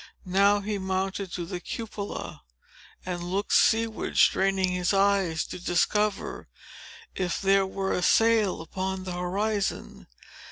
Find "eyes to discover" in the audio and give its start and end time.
4.95-6.47